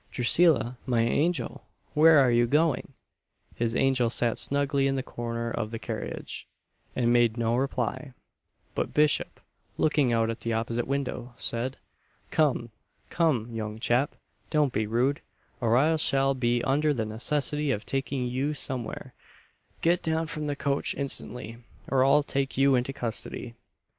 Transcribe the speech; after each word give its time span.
"Drusilla, 0.09 0.79
my 0.87 1.01
angel! 1.01 1.67
where 1.93 2.17
are 2.17 2.31
you 2.31 2.47
going?" 2.47 2.93
His 3.53 3.75
angel 3.75 4.09
sat 4.09 4.39
snugly 4.39 4.87
in 4.87 4.95
the 4.95 5.03
corner 5.03 5.51
of 5.51 5.69
the 5.69 5.77
carriage, 5.77 6.47
and 6.95 7.13
made 7.13 7.37
no 7.37 7.55
reply; 7.55 8.13
but 8.73 8.95
Bishop, 8.95 9.39
looking 9.77 10.11
out 10.11 10.31
at 10.31 10.39
the 10.39 10.53
opposite 10.53 10.87
window, 10.87 11.35
said, 11.37 11.77
"Come, 12.31 12.71
come, 13.11 13.51
young 13.53 13.77
chap, 13.77 14.15
don't 14.49 14.73
be 14.73 14.87
rude; 14.87 15.21
or 15.61 15.77
I 15.77 15.95
shall 15.97 16.33
be 16.33 16.63
under 16.63 16.95
the 16.95 17.05
necessity 17.05 17.69
of 17.69 17.85
taking 17.85 18.25
you 18.25 18.55
somewhere 18.55 19.13
get 19.83 20.01
down 20.01 20.25
from 20.25 20.47
the 20.47 20.55
coach 20.55 20.95
instantly, 20.95 21.57
or 21.91 22.03
I'll 22.03 22.23
take 22.23 22.57
you 22.57 22.73
into 22.73 22.91
custody." 22.91 23.53